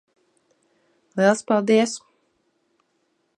Liels 1.19 1.43
paldies. 1.51 1.93